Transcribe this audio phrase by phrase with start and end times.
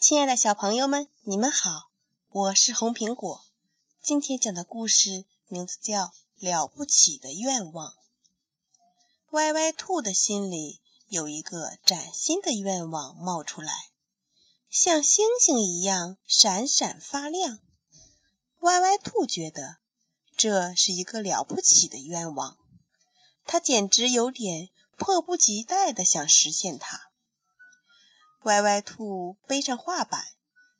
[0.00, 1.90] 亲爱的小朋友们，你们好，
[2.30, 3.44] 我是红苹果。
[4.02, 6.04] 今天讲的故事名字叫
[6.38, 7.90] 《了不起的愿望》。
[9.32, 13.74] 歪歪兔的心里有一个崭新的愿望冒出来，
[14.70, 17.58] 像星星一样闪闪发亮。
[18.60, 19.76] 歪歪兔觉得
[20.34, 22.56] 这是一个了不起的愿望，
[23.44, 27.09] 他简直有点迫不及待地想实现它。
[28.44, 30.24] 歪歪兔背上画板，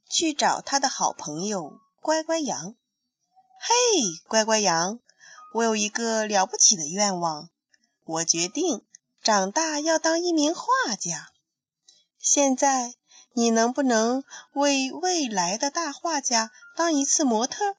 [0.08, 2.74] 去找他的好朋友乖乖羊。
[3.60, 3.74] 嘿，
[4.28, 4.98] 乖乖羊，
[5.52, 7.50] 我有一个了不起的愿望，
[8.04, 8.82] 我决定
[9.22, 11.28] 长大要当一名画家。
[12.18, 12.94] 现在，
[13.34, 14.24] 你能不能
[14.54, 17.76] 为未来的大画家当一次模特？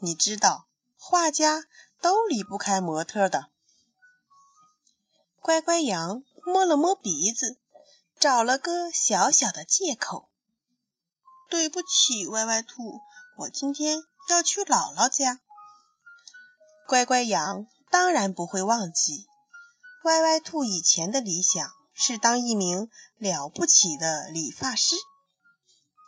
[0.00, 0.66] 你知道，
[0.98, 1.64] 画家
[2.02, 3.46] 都离不开模特的。
[5.40, 7.56] 乖乖羊摸了摸鼻子。
[8.20, 10.28] 找了个小小的借口。
[11.50, 13.00] 对不起，歪歪兔，
[13.36, 15.40] 我今天要去姥姥家。
[16.86, 19.26] 乖乖羊当然不会忘记，
[20.04, 24.94] 歪歪兔以前的理想是当一名了不起的理发师。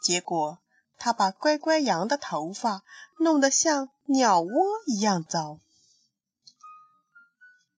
[0.02, 0.58] 结果
[0.98, 2.82] 他把乖乖羊的头发
[3.18, 4.50] 弄得像鸟窝
[4.86, 5.58] 一样糟。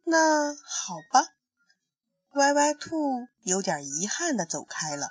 [0.05, 1.29] 那好吧。
[2.35, 5.11] 歪歪兔有点遗憾地走开了。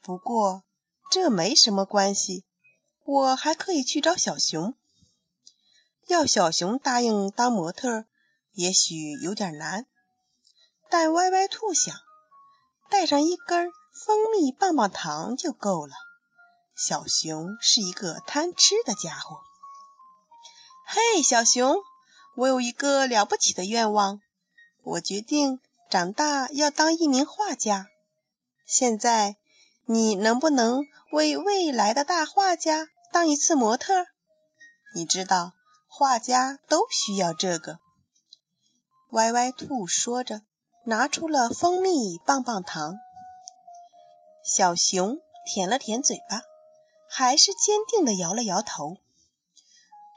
[0.00, 0.62] 不过
[1.10, 2.46] 这没什么关系，
[3.04, 4.74] 我还可以去找小熊。
[6.06, 8.06] 要小熊答应当模特，
[8.52, 9.84] 也许有点难。
[10.88, 11.94] 但歪歪兔想，
[12.88, 15.92] 带上一根蜂蜜棒棒糖就够了。
[16.74, 19.40] 小熊是一个贪吃的家伙。
[20.86, 21.76] 嘿，小熊，
[22.34, 24.22] 我有一个了不起的愿望，
[24.82, 25.60] 我决定。
[25.94, 27.86] 长大要当一名画家。
[28.66, 29.36] 现在，
[29.86, 30.82] 你能不能
[31.12, 34.04] 为未来的大画家当一次模特？
[34.96, 35.52] 你知道，
[35.86, 37.78] 画家都需要这个。
[39.12, 40.42] 歪歪兔说着，
[40.84, 42.96] 拿出了蜂蜜棒棒糖。
[44.44, 46.42] 小熊舔了舔嘴巴，
[47.08, 48.96] 还是坚定地摇了摇头。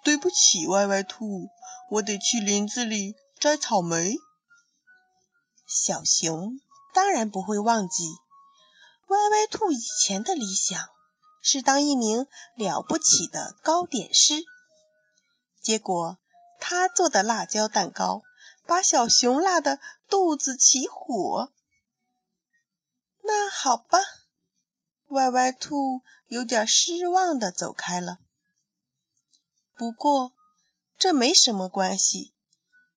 [0.03, 1.49] 对不起，歪歪兔，
[1.91, 4.16] 我得去林子里摘草莓。
[5.67, 6.61] 小熊
[6.94, 8.05] 当然不会忘记，
[9.07, 10.89] 歪歪兔以前的理想
[11.41, 14.45] 是当一名了不起的糕点师。
[15.61, 16.17] 结果
[16.59, 18.23] 他做的辣椒蛋糕
[18.66, 21.51] 把小熊辣得肚子起火。
[23.22, 23.99] 那好吧，
[25.07, 28.19] 歪歪兔有点失望的走开了。
[29.75, 30.31] 不过
[30.97, 32.34] 这没什么关系，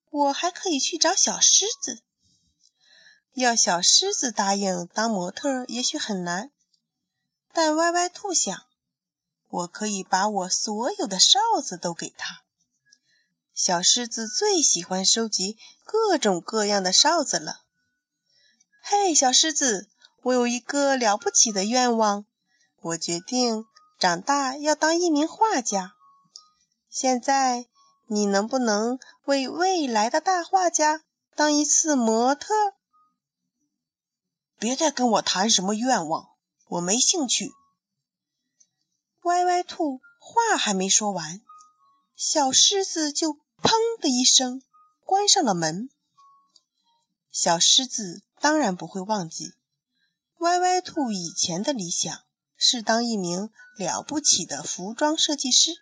[0.09, 2.05] 我还可以去找小狮子。
[3.35, 6.51] 要小狮子答应当模特，也许很难。
[7.53, 8.63] 但歪歪兔想，
[9.49, 12.43] 我可以把我所有的哨子都给他。
[13.55, 17.61] 小狮子最喜欢收集各种各样的哨子了。
[18.83, 19.89] 嘿，小狮子，
[20.23, 22.25] 我有一个了不起的愿望，
[22.81, 23.67] 我决定
[23.99, 25.95] 长大要当一名画家。
[26.89, 27.67] 现在，
[28.07, 31.03] 你能不能为未来的大画家
[31.37, 32.55] 当一次模特？
[34.61, 36.29] 别再跟我谈什么愿望，
[36.69, 37.51] 我没兴趣。
[39.23, 41.41] 歪歪兔话还没说完，
[42.15, 43.73] 小狮子就“砰”
[44.03, 44.61] 的一声
[45.07, 45.89] 关上了门。
[47.33, 49.55] 小狮子当然不会忘记，
[50.37, 52.21] 歪歪兔以前的理想
[52.59, 55.73] 是当一名了不起的服装设计师。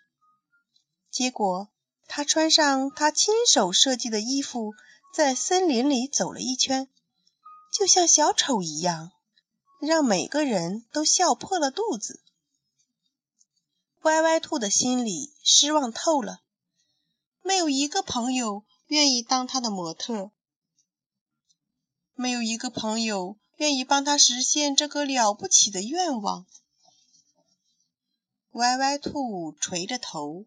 [1.11, 1.67] 结果，
[2.07, 4.73] 他穿上他亲手设计的衣服，
[5.13, 6.87] 在森林里走了一圈。
[7.71, 9.11] 就像小丑一样，
[9.79, 12.23] 让每个人都笑破了肚子。
[14.01, 16.41] 歪歪兔的心里失望透了，
[17.41, 20.31] 没有一个朋友愿意当他的模特，
[22.13, 26.45] 没有一个朋友愿意帮他实现这个了不起的愿望。
[28.51, 30.45] 歪歪兔垂着头，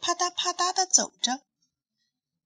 [0.00, 1.40] 啪嗒啪嗒地走着，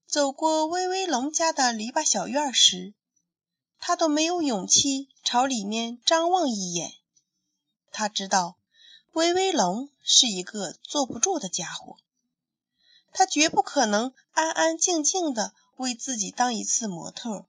[0.06, 2.94] 走过威威龙家的篱笆小院时。
[3.86, 6.92] 他都没有勇气朝里面张望一眼。
[7.92, 8.56] 他知道，
[9.12, 11.96] 威威龙是一个坐不住的家伙，
[13.12, 17.46] 他绝不可能安安静静的为自己当一次模特。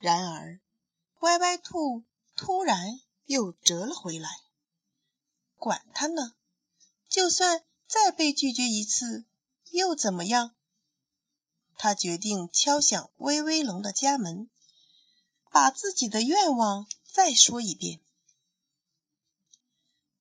[0.00, 0.58] 然而，
[1.20, 2.02] 歪歪兔
[2.34, 4.28] 突然又折了回来。
[5.58, 6.34] 管他呢，
[7.08, 9.24] 就算再被拒绝一次，
[9.70, 10.56] 又怎么样？
[11.76, 14.50] 他决定敲响威威龙的家门。
[15.50, 18.00] 把自己的愿望再说一遍。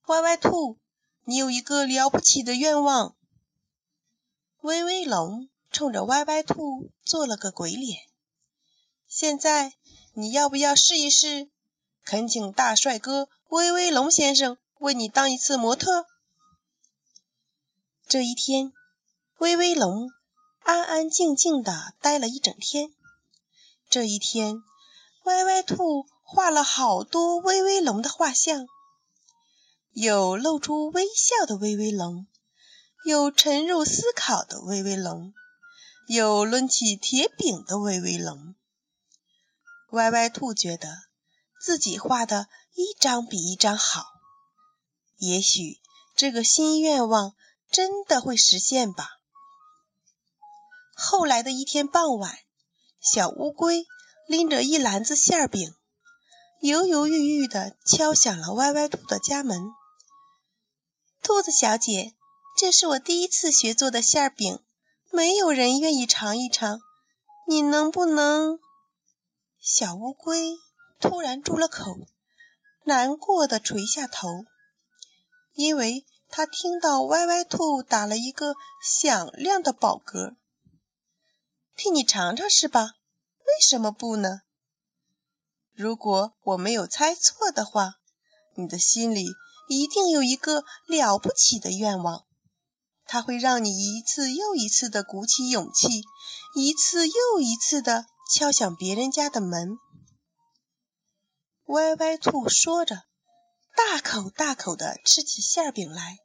[0.08, 0.78] 歪歪兔，
[1.24, 3.16] 你有一个了不起的愿望。
[4.62, 8.00] 威威龙冲着歪歪兔做了个鬼脸。
[9.08, 9.74] 现在
[10.14, 11.50] 你要不要试一试？
[12.04, 16.08] 恳请大帅哥威威龙先生为你当一次模特。
[18.08, 18.72] 这一天，
[19.38, 20.10] 威威龙
[20.60, 22.94] 安安静静的待了一整天。
[23.90, 24.64] 这一天，
[25.28, 28.66] 歪歪兔画了好多威威龙的画像，
[29.92, 32.28] 有露出微笑的威威龙，
[33.04, 35.34] 有沉入思考的威威龙，
[36.08, 38.56] 有抡起铁柄的威威龙。
[39.92, 40.88] 歪歪兔觉得
[41.60, 44.06] 自己画的一张比一张好，
[45.18, 45.82] 也许
[46.16, 47.36] 这个新愿望。
[47.70, 49.10] 真的会实现吧？
[50.96, 52.34] 后来的一天傍晚，
[53.02, 53.86] 小乌龟
[54.28, 55.74] 拎着一篮子馅饼，
[56.60, 59.72] 犹犹豫豫地敲响了歪歪兔的家门。
[61.24, 62.14] 兔子小姐，
[62.58, 64.60] 这是我第一次学做的馅饼，
[65.12, 66.80] 没有人愿意尝一尝，
[67.48, 68.60] 你能不能？
[69.60, 70.58] 小乌龟
[71.00, 71.98] 突然住了口，
[72.84, 74.46] 难过的垂下头，
[75.54, 76.06] 因为。
[76.30, 78.54] 他听到歪歪兔打了一个
[78.84, 80.36] 响亮的饱嗝，
[81.78, 82.97] 替你尝尝是吧？
[83.48, 84.42] 为什么不呢？
[85.74, 87.96] 如果我没有猜错的话，
[88.56, 89.26] 你的心里
[89.70, 92.26] 一定有一个了不起的愿望，
[93.06, 96.04] 它会让你一次又一次的鼓起勇气，
[96.56, 99.78] 一次又一次的敲响别人家的门。
[101.66, 103.04] 歪歪兔说着。
[103.76, 106.18] 大口大口地吃起馅饼来，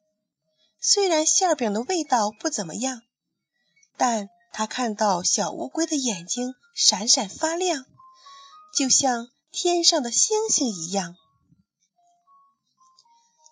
[0.81, 3.03] 虽然馅饼的味道不怎么样，
[3.99, 7.87] 但他看到小乌龟的眼睛闪闪发亮，
[8.77, 11.17] 就像天上的星星一样。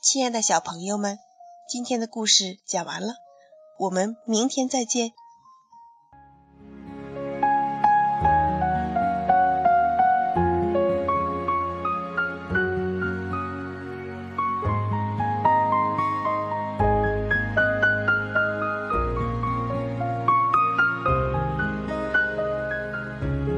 [0.03, 1.19] 亲爱的小朋友们，
[1.71, 3.15] 今天的故事讲完了，
[3.79, 5.13] 我们明天再见。